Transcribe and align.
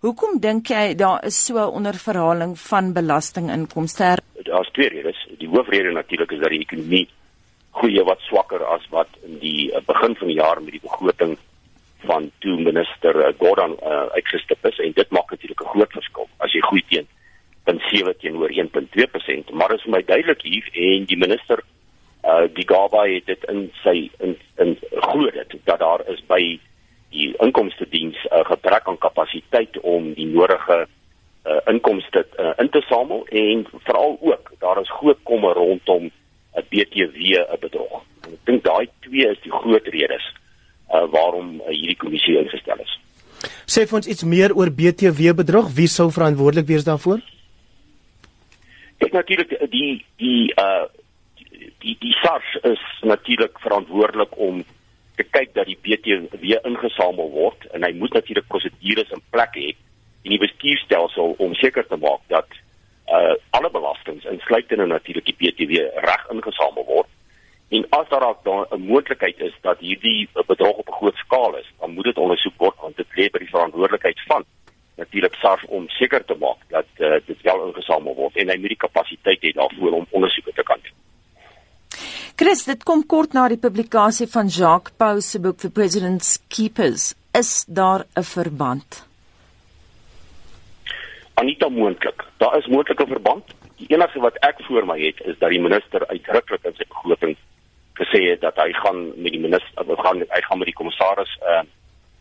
Hoekom 0.00 0.38
dink 0.40 0.70
jy 0.72 0.94
daar 0.96 1.24
is 1.28 1.36
so 1.46 1.60
'n 1.60 1.74
onderverhaling 1.78 2.58
van 2.58 2.92
belastinginkomste? 2.92 4.16
Daar's 4.48 4.70
twee 4.72 4.88
redes. 4.88 5.28
Die 5.38 5.48
hoofrede 5.48 5.92
natuurlik 5.92 6.32
is 6.32 6.40
dat 6.40 6.48
die 6.48 6.60
ekonomie 6.60 7.08
goeie 7.70 8.04
wat 8.04 8.20
swakker 8.20 8.64
as 8.64 8.86
wat 8.90 9.08
in 9.26 9.38
die 9.38 9.68
uh, 9.68 9.80
begin 9.86 10.16
van 10.16 10.26
die 10.26 10.36
jaar 10.36 10.62
met 10.62 10.72
die 10.72 10.80
begroting 10.80 11.36
van 12.08 12.30
toe 12.38 12.56
minister 12.60 13.14
uh, 13.16 13.34
Gordon 13.38 13.76
uh, 13.82 14.06
uitgestip 14.16 14.64
is 14.66 14.78
en 14.78 14.92
dit 14.92 15.10
maak 15.10 15.30
natuurlik 15.30 15.60
'n 15.60 15.72
groot 15.74 15.92
verskil 15.92 16.28
as 16.38 16.52
jy 16.52 16.60
groei 16.60 16.84
teen 16.88 17.06
0.7 17.64 18.16
teenoor 18.18 18.50
1.2%, 18.50 19.52
maar 19.52 19.74
is 19.74 19.82
vir 19.82 19.92
my 19.92 20.02
duidelik 20.02 20.42
hier 20.42 20.66
en 20.72 21.04
die 21.04 21.18
minister 21.18 21.60
uh 22.24 22.48
die 22.54 22.68
Gaba 22.68 23.04
het 23.04 23.26
dit 23.26 23.44
in 23.48 23.70
sy 23.82 24.10
in 24.18 24.36
in 24.56 24.76
glo 24.90 25.30
dit 25.30 25.54
dat 25.64 25.78
daar 25.78 26.00
is 26.08 26.20
by 26.26 26.60
die 27.10 27.34
inkomste 27.42 27.86
diens 27.90 28.16
'n 28.24 28.34
uh, 28.34 28.44
gebrek 28.44 28.88
aan 28.88 28.98
kapasiteit 28.98 29.80
om 29.80 30.12
die 30.14 30.26
nodige 30.26 30.86
uh, 31.44 31.60
inkomste 31.66 32.26
uh, 32.38 32.52
in 32.58 32.70
te 32.70 32.80
samel 32.80 33.26
en 33.26 33.66
veral 33.84 34.18
ook 34.20 34.52
daar 34.58 34.80
is 34.80 34.90
groot 34.90 35.18
kommer 35.22 35.54
rondom 35.54 36.04
'n 36.04 36.12
uh, 36.56 36.62
BTW 36.70 37.18
'n 37.38 37.60
bedrog. 37.60 38.02
En 38.24 38.32
ek 38.32 38.44
dink 38.44 38.64
daai 38.64 38.88
twee 39.00 39.26
is 39.30 39.40
die 39.42 39.52
groot 39.52 39.86
redes 39.86 40.24
uh, 40.94 41.04
waarom 41.10 41.60
uh, 41.60 41.66
hierdie 41.68 41.96
kommissie 41.96 42.38
ingestel 42.38 42.78
is. 42.78 42.98
Sê 43.66 43.86
vir 43.86 43.96
ons 43.96 44.06
iets 44.06 44.24
meer 44.24 44.54
oor 44.56 44.70
BTW 44.70 45.34
bedrog. 45.34 45.70
Wie 45.74 45.88
sou 45.88 46.10
verantwoordelik 46.10 46.66
wees 46.66 46.84
daarvoor? 46.84 47.20
Dit 48.98 49.12
natuurlik 49.12 49.70
die 49.70 50.04
die 50.16 50.52
uh 50.60 50.86
die 51.80 51.96
die 52.00 52.12
SARS 52.20 52.58
is 52.62 52.82
natuurlik 53.02 53.58
verantwoordelik 53.60 54.36
om 54.36 54.64
te 55.20 55.28
kyk 55.28 55.54
dat 55.54 55.68
die 55.68 55.78
BTW 55.84 56.56
ingesamel 56.64 57.30
word 57.34 57.66
en 57.74 57.84
hy 57.84 57.92
moet 58.00 58.16
natuurlik 58.16 58.48
prosedures 58.48 59.12
in 59.16 59.22
plek 59.34 59.56
hê 59.58 59.70
in 60.24 60.34
die 60.34 60.40
bestuurstelsel 60.40 61.36
om 61.44 61.56
seker 61.60 61.86
te 61.88 61.98
maak 62.00 62.24
dat 62.32 62.58
uh 63.10 63.34
alle 63.56 63.70
belastings 63.74 64.28
insluitende 64.32 64.86
natuurlik 64.86 65.26
die 65.26 65.38
BTW 65.40 65.82
reg 66.06 66.28
ingesamel 66.32 66.86
word. 66.86 67.08
En 67.74 67.84
as 67.98 68.08
daar 68.08 68.26
ook 68.28 68.46
'n 68.46 68.86
moontlikheid 68.92 69.40
is 69.48 69.56
dat 69.62 69.78
hierdie 69.78 70.28
bedrog 70.46 70.76
op 70.82 70.88
'n 70.88 70.98
groot 71.00 71.16
skaal 71.24 71.56
is, 71.56 71.68
dan 71.80 71.90
moet 71.94 72.04
dit 72.04 72.18
ondersoek 72.18 72.56
word 72.56 72.76
want 72.80 72.96
dit 72.96 73.10
lê 73.18 73.30
by 73.30 73.38
die 73.38 73.54
verantwoordelikheid 73.54 74.20
van 74.26 74.44
natuurlik 74.96 75.34
SARS 75.34 75.64
om 75.68 75.88
seker 75.88 76.24
te 76.24 76.36
maak 76.40 76.60
dat 76.68 76.88
uh, 76.98 77.16
dit 77.26 77.40
wel 77.42 77.66
ingesamel 77.66 78.14
word 78.14 78.36
en 78.36 78.48
hy 78.48 78.56
moet 78.56 78.74
die 78.74 78.84
kapasiteit 78.86 79.40
hê 79.42 79.52
daarvoor 79.52 79.92
om 79.92 80.06
doen. 80.10 80.49
Chris, 82.40 82.62
dit 82.64 82.84
kom 82.88 83.02
kort 83.04 83.34
na 83.36 83.42
die 83.52 83.58
publikasie 83.60 84.24
van 84.32 84.48
Jacques 84.48 84.94
Pau 84.96 85.18
se 85.20 85.36
boek 85.44 85.58
The 85.60 85.68
President's 85.76 86.38
Keepers. 86.48 87.10
Is 87.36 87.66
daar 87.68 88.06
'n 88.16 88.24
verband? 88.24 89.04
Anita 91.34 91.68
moontlik. 91.68 92.24
Daar 92.38 92.56
is 92.56 92.66
moontlik 92.66 93.00
'n 93.00 93.12
verband. 93.12 93.44
Die 93.76 93.88
enigste 93.94 94.20
wat 94.20 94.38
ek 94.40 94.56
voor 94.62 94.86
my 94.86 94.98
het 95.00 95.20
is 95.20 95.38
dat 95.38 95.50
die 95.50 95.60
minister 95.60 96.06
uitdruklik 96.06 96.64
in 96.64 96.74
sy 96.76 96.84
begroting 96.88 97.36
gesê 98.00 98.30
het 98.30 98.40
dat 98.40 98.56
hy 98.56 98.72
gaan 98.72 99.20
met 99.22 99.32
die 99.32 99.40
minister 99.40 99.84
gaan 99.84 100.18
hy 100.28 100.40
gaan 100.40 100.58
met 100.58 100.66
die 100.66 100.80
kommissaris 100.80 101.38
uh, 101.42 101.62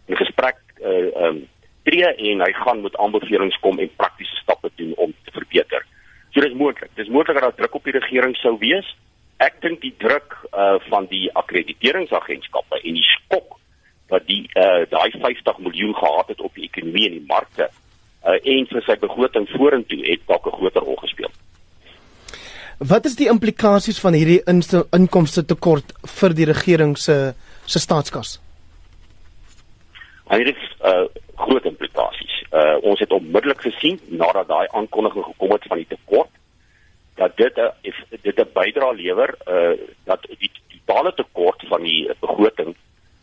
in 0.06 0.16
gesprek 0.16 0.58
uh, 0.82 1.24
um, 1.24 1.48
tree 1.84 2.04
en 2.04 2.40
hy 2.40 2.52
gaan 2.52 2.82
met 2.82 2.98
aanbevelings 2.98 3.60
kom 3.60 3.80
en 3.80 3.96
praktiese 3.96 4.36
stappe 4.36 4.70
doen 4.76 4.94
om 4.96 5.14
te 5.24 5.32
verbeter. 5.32 5.86
So 6.32 6.42
dis 6.42 6.54
moontlik. 6.54 6.90
Dis 6.96 7.08
moontlik 7.08 7.40
dat 7.40 7.44
daar 7.44 7.56
druk 7.56 7.76
op 7.76 7.84
die 7.84 8.00
regering 8.00 8.36
sou 8.36 8.58
wees 8.60 8.96
ek 9.40 9.62
dink 9.64 9.82
die 9.82 9.96
druk 9.98 10.36
uh 10.52 10.78
van 10.90 11.08
die 11.12 11.28
akkrediteringsagentskappe 11.42 12.82
en 12.84 12.98
die 13.00 13.08
skok 13.08 13.58
wat 14.12 14.26
die 14.28 14.44
uh 14.60 14.84
daai 14.92 15.12
50 15.16 15.62
miljoen 15.66 15.96
gehad 15.96 16.34
het 16.34 16.42
op 16.42 16.56
die 16.56 16.68
ekonomie 16.68 17.06
en 17.08 17.16
die 17.20 17.28
markte 17.28 17.70
uh 17.70 18.36
en 18.38 18.68
vir 18.72 18.86
sy 18.88 18.98
begroting 19.00 19.48
vorentoe 19.56 20.02
het 20.08 20.26
dalk 20.28 20.48
'n 20.48 20.58
groter 20.58 20.84
rol 20.84 21.00
gespeel. 21.04 21.32
Wat 22.80 23.06
is 23.06 23.16
die 23.16 23.28
implikasies 23.28 24.00
van 24.00 24.14
hierdie 24.14 24.42
inkomste 24.96 25.46
tekort 25.46 25.92
vir 26.20 26.34
die 26.34 26.46
regering 26.46 26.98
se 26.98 27.34
se 27.66 27.80
staatskas? 27.80 28.40
Hy 30.30 30.40
het 30.44 30.56
uh 30.84 31.08
groot 31.36 31.66
implikasies. 31.66 32.36
Uh 32.52 32.76
ons 32.82 33.00
het 33.00 33.12
onmiddellik 33.12 33.62
gesien 33.62 34.00
nadat 34.08 34.48
daai 34.48 34.68
aankondiging 34.72 35.26
gekom 35.26 35.52
het 35.52 35.64
van 35.68 35.78
die 35.78 35.88
tekort 35.96 36.29
dat 37.20 37.38
dit 37.38 37.58
'n 37.58 37.72
dit 38.22 38.40
'n 38.40 38.54
bydrae 38.54 38.96
lewer 38.96 39.36
uh 39.48 39.76
dat 40.04 40.22
die 40.38 40.52
totale 40.86 41.14
tekort 41.14 41.62
van 41.68 41.82
die 41.84 42.10
begroting 42.20 42.76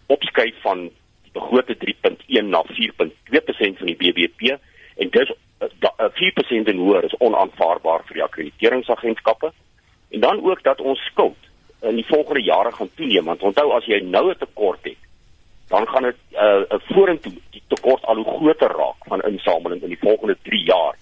opskuif 0.07 0.55
van 0.61 0.79
die 1.25 1.33
begrote 1.33 1.77
3.1 1.85 2.45
na 2.45 2.63
4.2% 2.67 3.79
van 3.81 3.87
die 3.93 3.97
BBP 4.03 4.59
en 4.97 5.11
dis 5.11 5.33
uh, 5.61 6.11
4% 6.13 6.69
en 6.73 6.77
hoër 6.77 7.05
is 7.05 7.19
onaanvaarbaar 7.19 8.05
vir 8.07 8.15
die 8.15 8.23
akkrediteringsagentskappe. 8.23 9.53
En 10.09 10.21
dan 10.21 10.45
ook 10.45 10.63
dat 10.63 10.81
ons 10.81 11.01
skuld 11.11 11.41
in 11.81 11.95
die 11.95 12.07
volgende 12.07 12.43
jare 12.43 12.73
gaan 12.73 12.91
toeneem 12.95 13.25
want 13.25 13.43
onthou 13.43 13.73
as 13.73 13.85
jy 13.85 14.01
nou 14.01 14.31
'n 14.31 14.39
tekort 14.39 14.85
het 14.85 15.03
dan 15.69 15.89
gaan 15.89 16.03
dit 16.03 16.17
uh 16.33 16.79
vorentoe 16.93 17.33
die 17.51 17.63
tekort 17.69 18.05
al 18.05 18.17
hoe 18.17 18.37
groter 18.37 18.71
raak 18.71 19.09
van 19.09 19.23
insameling 19.23 19.83
in 19.83 19.89
die 19.89 20.05
volgende 20.09 20.37
3 20.43 20.65
jaar 20.65 20.95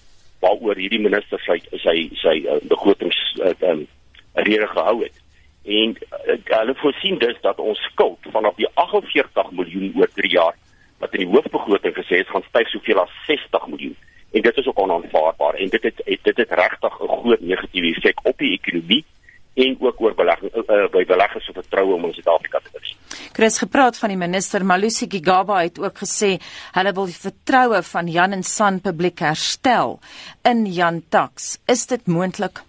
waaroor 0.45 0.81
hierdie 0.81 1.01
minister 1.01 1.41
sy 1.45 1.59
sy 1.83 1.95
sy 2.21 2.35
uh, 2.45 2.59
begrotings 2.71 3.19
uh, 3.41 3.53
um, 3.69 3.85
rede 4.47 4.67
gehou 4.73 4.97
het. 5.03 5.21
En 5.65 5.95
uh, 5.97 6.37
hulle 6.59 6.75
voorsien 6.81 7.17
dus 7.23 7.39
dat 7.41 7.61
ons 7.63 7.81
skuld 7.89 8.29
vanaf 8.35 8.57
die 8.61 8.69
48 8.73 9.51
miljoen 9.59 9.93
oor 9.99 10.11
3 10.21 10.31
jaar 10.37 10.57
wat 11.03 11.15
in 11.17 11.25
die 11.25 11.33
hoofbegroting 11.33 11.95
gesê 11.97 12.21
is 12.23 12.31
gaan 12.31 12.45
styg 12.49 12.69
soveel 12.71 13.01
as 13.01 13.17
60 13.27 13.67
miljoen. 13.73 13.97
En 14.35 14.45
dit 14.47 14.57
is 14.61 14.67
ook 14.67 14.79
onaanvaarbaar 14.85 15.59
en 15.63 15.73
dit 15.73 15.83
het, 15.89 16.01
het 16.05 16.23
dit 16.29 16.37
het 16.43 16.55
regtig 16.61 17.01
'n 17.01 17.13
groot 17.21 17.41
negatiewe 17.41 17.93
effek 17.95 18.19
op 18.23 18.37
die 18.37 18.53
ekonomie 18.59 19.03
en 19.55 19.77
ook 19.79 20.01
oor 20.01 20.15
belegging 20.15 20.51
uh, 20.55 20.87
by 20.91 21.05
beleggers 21.05 21.45
se 21.45 21.53
vertroue 21.53 21.93
om 21.93 22.05
in 22.05 22.13
Suid-Afrika 22.13 22.59
te 22.59 22.69
wees. 22.73 22.84
Chris 23.35 23.57
gepraat 23.59 23.97
van 23.99 24.13
die 24.13 24.19
minister 24.19 24.63
Malusi 24.63 25.09
Gigaba 25.11 25.57
het 25.59 25.75
ook 25.83 25.97
gesê 25.99 26.37
hulle 26.77 26.93
wil 26.95 27.09
die 27.11 27.17
vertroue 27.19 27.81
van 27.83 28.07
Jan 28.07 28.31
en 28.37 28.45
San 28.47 28.77
publiek 28.79 29.19
herstel 29.25 29.97
in 30.47 30.61
Jan 30.71 31.01
Tax. 31.11 31.57
Is 31.67 31.83
dit 31.91 32.07
moontlik? 32.07 32.61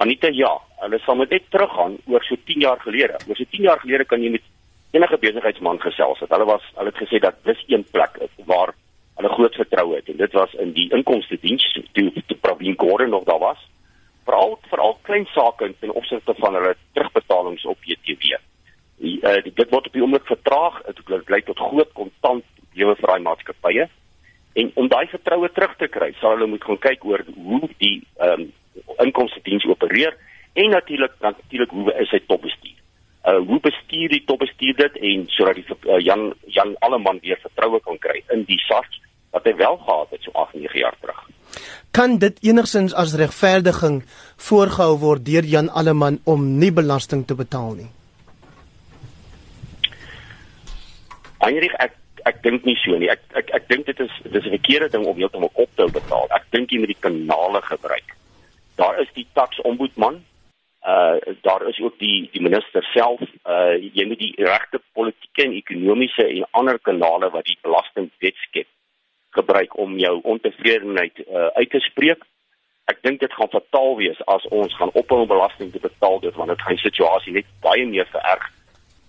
Anita 0.00 0.32
ja, 0.32 0.54
hulle 0.86 1.02
sal 1.04 1.20
met 1.20 1.34
dit 1.36 1.44
teruggaan 1.52 1.98
oor 2.06 2.24
so 2.24 2.40
10 2.48 2.64
jaar 2.64 2.80
gelede. 2.80 3.20
Oor 3.28 3.36
so 3.36 3.44
10 3.44 3.68
jaar 3.68 3.84
gelede 3.84 4.08
kan 4.08 4.24
jy 4.24 4.32
met 4.38 4.48
enige 4.96 5.20
besigheidsman 5.20 5.84
gesels 5.84 6.24
het. 6.24 6.32
Hulle 6.32 6.48
was 6.48 6.64
hulle 6.80 6.94
het 6.94 7.04
gesê 7.04 7.20
dat 7.20 7.44
dis 7.44 7.60
een 7.68 7.84
plek 7.92 8.16
waar 8.48 8.72
hulle 9.20 9.36
groot 9.36 9.60
vertroue 9.60 10.00
het 10.00 10.08
en 10.08 10.16
dit 10.24 10.32
was 10.32 10.56
in 10.64 10.72
die 10.72 10.88
inkomste 10.96 11.36
diens 11.44 11.68
toe 11.92 12.08
toe 12.24 12.40
Pravin 12.40 12.80
Gordhan 12.80 13.12
nog 13.12 13.28
daar 13.28 13.44
was 13.50 13.60
veral 14.26 14.58
veral 14.70 14.98
klein 15.06 15.26
sake 15.32 15.72
in 15.80 15.92
opsigte 15.92 16.34
van 16.38 16.58
hulle 16.58 16.74
terugbetalings 16.92 17.64
op 17.64 17.78
BTW. 17.80 18.38
Die, 18.98 19.16
uh, 19.22 19.40
dit 19.44 19.70
word 19.70 19.86
op 19.86 19.92
die 19.92 20.02
oomblik 20.02 20.26
vertraag, 20.26 20.80
dit 20.88 21.28
lei 21.28 21.42
tot 21.44 21.60
groot 21.60 21.92
kontant 21.92 22.44
lewe 22.76 22.96
vir 22.98 23.12
daai 23.12 23.24
maatskappye. 23.24 23.88
En 24.56 24.70
om 24.80 24.88
daai 24.88 25.06
vertroue 25.12 25.50
terug 25.52 25.74
te 25.76 25.88
kry, 25.92 26.12
sal 26.20 26.36
hulle 26.36 26.48
moet 26.48 26.64
gaan 26.64 26.80
kyk 26.80 27.04
oor 27.04 27.24
hoe 27.34 27.68
die 27.76 27.98
ehm 28.20 28.46
um, 28.46 28.52
inkomste 29.00 29.40
diens 29.44 29.64
opereer 29.64 30.12
en 30.52 30.70
natuurlik 30.70 31.14
natuurlik 31.20 31.70
hoe 31.70 31.92
is 32.02 32.10
hy 32.12 32.20
topbestuur. 32.28 32.76
Uh 33.28 33.38
hoe 33.48 33.60
bestuur 33.60 34.12
die 34.12 34.24
topbestuur 34.28 34.76
dit 34.76 34.98
en 35.10 35.24
sodat 35.32 35.60
die 35.60 35.64
uh, 35.68 36.00
Jan 36.04 36.26
Jan 36.56 36.74
Alleman 36.84 37.20
weer 37.24 37.40
vertroue 37.40 37.80
kan 37.80 37.98
kry 37.98 38.22
in 38.34 38.44
die 38.48 38.60
SARS 38.66 39.00
wat 39.36 39.48
hy 39.48 39.54
wel 39.56 39.76
gehad 39.84 40.12
het 40.14 40.24
so 40.24 40.32
8 40.44 40.54
9 40.60 40.78
jaar 40.80 40.95
kan 41.96 42.18
dit 42.20 42.36
enigsins 42.44 42.92
as 42.92 43.14
regverdiging 43.16 44.02
voorgehou 44.48 44.96
word 45.00 45.22
deur 45.24 45.46
Jan 45.48 45.70
Alleman 45.72 46.18
om 46.28 46.42
nie 46.60 46.72
belasting 46.78 47.22
te 47.24 47.36
betaal 47.38 47.72
nie. 47.78 47.88
Heinrich 51.40 51.76
ek 51.80 51.96
ek 52.28 52.42
dink 52.44 52.68
nie 52.68 52.76
so 52.82 52.98
nie. 53.00 53.08
Ek 53.08 53.24
ek 53.40 53.54
ek 53.60 53.68
dink 53.72 53.88
dit 53.88 54.04
is 54.04 54.12
dis 54.28 54.44
'n 54.44 54.56
verkeerde 54.58 54.90
ding 54.92 55.06
om 55.06 55.16
heeltemal 55.16 55.52
op 55.54 55.70
te 55.76 55.88
betaal. 55.98 56.28
Ek 56.36 56.44
dink 56.52 56.70
jy 56.70 56.78
moet 56.84 56.92
die 56.92 57.04
kanale 57.08 57.62
gebruik. 57.62 58.16
Daar 58.76 59.00
is 59.00 59.08
die 59.14 59.26
taksombudsman. 59.32 60.20
Uh 60.84 61.16
daar 61.48 61.64
is 61.68 61.80
ook 61.80 61.98
die 61.98 62.28
die 62.32 62.42
minister 62.42 62.84
self. 62.92 63.24
Uh 63.48 63.80
jy 63.80 64.04
moet 64.04 64.18
die 64.18 64.34
regte 64.36 64.82
politieke 64.92 65.48
en 65.48 65.52
ekonomiese 65.52 66.28
en 66.28 66.44
ander 66.50 66.78
kanale 66.78 67.30
wat 67.30 67.44
die 67.44 67.58
belastingwet 67.62 68.36
skep 68.48 68.68
gebruik 69.36 69.76
om 69.78 69.98
jou 70.00 70.14
ontevredenheid 70.22 71.22
uh, 71.26 71.46
uit 71.60 71.70
te 71.70 71.80
spreek. 71.90 72.24
Ek 72.90 73.02
dink 73.02 73.20
dit 73.20 73.32
gaan 73.32 73.50
fataal 73.52 73.96
wees 73.98 74.20
as 74.30 74.46
ons 74.54 74.74
gaan 74.78 74.94
ophou 74.94 75.22
om 75.24 75.30
belasting 75.30 75.72
te 75.72 75.82
betaal 75.82 76.20
dit 76.22 76.34
want 76.38 76.52
dit 76.52 76.62
gaan 76.62 76.78
die 76.78 76.86
situasie 76.86 77.34
net 77.38 77.48
baie 77.64 77.86
meer 77.86 78.08
vererg 78.12 78.52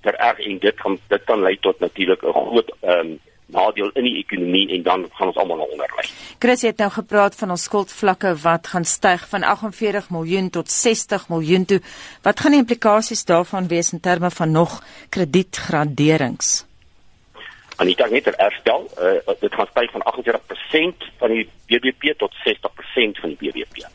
vererg 0.06 0.40
en 0.40 0.60
dit 0.60 0.84
gaan 0.84 1.00
dit 1.08 1.24
kan 1.30 1.42
lei 1.42 1.58
tot 1.62 1.80
natuurlik 1.80 2.24
'n 2.24 2.34
groot 2.34 2.72
ehm 2.82 3.00
um, 3.00 3.20
nadeel 3.48 3.90
in 3.96 4.04
die 4.04 4.18
ekonomie 4.18 4.68
en 4.76 4.84
dan 4.84 5.06
gaan 5.12 5.28
ons 5.28 5.38
almal 5.38 5.64
onder 5.72 5.94
lê. 5.98 6.10
Chris 6.40 6.62
het 6.62 6.78
nou 6.78 6.90
gepraat 6.92 7.36
van 7.36 7.50
ons 7.56 7.64
skuldvlakke 7.64 8.36
wat 8.44 8.68
gaan 8.68 8.86
styg 8.86 9.28
van 9.30 9.44
48 9.44 10.10
miljoen 10.10 10.50
tot 10.50 10.72
60 10.72 11.30
miljoen 11.30 11.66
toe. 11.66 11.82
Wat 12.22 12.40
gaan 12.40 12.52
die 12.52 12.60
implikasies 12.60 13.26
daarvan 13.26 13.68
wees 13.68 13.94
in 13.94 14.00
terme 14.00 14.32
van 14.32 14.52
nog 14.52 14.84
kredietgraderings? 15.10 16.67
En 17.78 17.86
dit 17.86 18.10
net 18.10 18.30
herstel, 18.38 18.88
uh, 19.00 19.34
dit 19.40 19.54
gaan 19.54 19.68
styg 19.70 19.92
van 19.92 20.04
48% 20.04 21.10
van 21.18 21.30
die 21.30 21.50
BBP 21.66 22.18
tot 22.18 22.34
60% 22.44 23.20
van 23.22 23.36
die 23.36 23.38
BBP. 23.38 23.86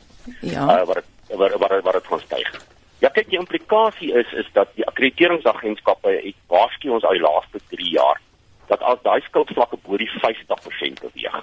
Ja. 0.40 0.80
Uh, 0.80 0.84
wat 0.86 1.02
wat 1.26 1.54
wat 1.58 1.80
wat 1.82 1.92
dit 1.92 2.06
gaan 2.06 2.20
styg. 2.20 2.50
Ja, 2.98 3.08
kyk, 3.08 3.30
die 3.30 3.38
implikasie 3.38 4.12
is 4.14 4.32
is 4.32 4.48
dat 4.52 4.68
die 4.74 4.86
akkrediteringsagentskappe 4.86 6.10
het 6.10 6.38
waarsku 6.46 6.92
ons 6.94 7.04
al 7.04 7.18
die 7.18 7.24
laaste 7.24 7.58
3 7.74 7.88
jaar 7.90 8.20
dat 8.68 8.84
as 8.86 9.02
daai 9.02 9.20
skuldvlakke 9.26 9.76
bo 9.82 9.98
die 9.98 10.10
50% 10.22 11.02
beweeg, 11.02 11.40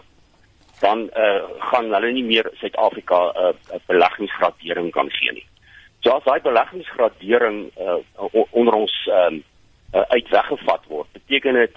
dan 0.79 1.09
eh 1.09 1.23
uh, 1.23 1.43
gaan 1.71 1.91
hulle 1.93 2.11
nie 2.11 2.23
meer 2.23 2.47
Suid-Afrika 2.61 3.19
'n 3.25 3.37
uh, 3.37 3.51
uh, 3.73 3.81
beleggingsgradering 3.91 4.91
kan 4.91 5.11
gee 5.11 5.31
nie. 5.31 5.45
So 5.99 6.15
as 6.15 6.23
daai 6.23 6.39
beleggingsgradering 6.41 7.71
uh, 7.77 7.99
onder 8.49 8.73
ons 8.73 8.95
um, 9.11 9.43
uh, 9.93 10.01
uitweggevat 10.15 10.83
word, 10.87 11.11
beteken 11.11 11.53
dit 11.53 11.75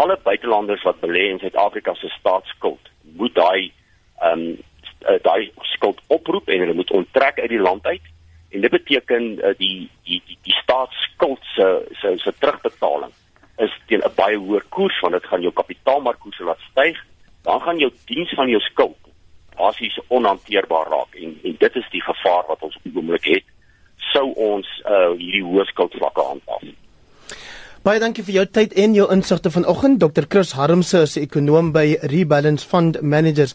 alle 0.00 0.16
buitelanders 0.22 0.82
wat 0.82 1.00
belê 1.00 1.28
in 1.30 1.38
Suid-Afrika 1.38 1.94
se 1.94 2.08
staatsskuld 2.08 2.90
moet 3.20 3.34
daai 3.34 3.72
ehm 4.20 4.44
um, 4.48 4.58
daai 5.24 5.52
skuld 5.72 6.00
oproep 6.12 6.48
en 6.52 6.60
hulle 6.60 6.76
moet 6.76 6.90
onttrek 6.92 7.38
uit 7.40 7.48
die 7.48 7.60
land 7.60 7.86
uit. 7.86 8.08
En 8.52 8.60
dit 8.60 8.70
beteken 8.70 9.28
uh, 9.32 9.52
die 9.56 9.88
die 10.04 10.20
die, 10.26 10.38
die 10.48 10.56
staatsskuld 10.62 11.44
se 11.54 11.68
se 12.00 12.14
se 12.24 12.32
terugbetaling 12.38 13.12
is 13.64 13.76
teen 13.86 14.04
'n 14.04 14.14
baie 14.16 14.36
hoër 14.36 14.64
koers 14.68 15.00
want 15.00 15.16
dit 15.16 15.30
gaan 15.30 15.46
jou 15.46 15.52
kapitaalmarkkoerse 15.52 16.44
laat 16.44 16.66
styg. 16.70 16.96
Dan 17.42 17.60
gaan 17.60 17.78
jou 17.78 17.92
diens 18.04 18.34
van 18.34 18.48
jou 18.48 18.60
skuld 18.60 19.00
basies 19.56 20.00
onhanteerbaar 20.08 20.86
raak 20.96 21.14
en 21.14 21.38
en 21.44 21.56
dit 21.64 21.76
is 21.76 21.88
die 21.90 22.04
gevaar 22.10 22.44
wat 22.48 22.62
ons 22.62 22.76
op 22.76 22.82
die 22.82 22.96
oomblik 22.96 23.24
het. 23.24 23.44
Sou 24.12 24.32
ons 24.34 24.68
uh, 24.84 25.12
hierdie 25.16 25.44
hoë 25.44 25.64
skuldvlakke 25.64 26.24
aanpas 26.24 26.64
Baie 27.80 27.96
dankie 27.96 28.20
vir 28.20 28.34
jou 28.34 28.42
tyd 28.44 28.74
en 28.76 28.92
jou 28.92 29.06
insigte 29.08 29.48
vanoggend. 29.48 30.02
Dr 30.02 30.26
Chris 30.28 30.50
Harmse 30.52 30.98
is 31.00 31.16
'n 31.16 31.22
ekonoom 31.22 31.72
by 31.72 31.96
Rebalance 32.12 32.66
Fund 32.66 33.00
Managers 33.00 33.54